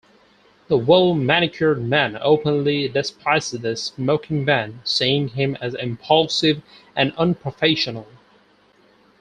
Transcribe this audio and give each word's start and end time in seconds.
The 0.67 0.79
Well-Manicured 0.79 1.79
Man 1.83 2.17
openly 2.21 2.87
despises 2.87 3.59
The 3.61 3.75
Smoking 3.77 4.43
Man, 4.43 4.81
seeing 4.83 5.27
him 5.27 5.55
as 5.61 5.75
impulsive 5.75 6.63
and 6.95 7.13
unprofessional. 7.19 8.07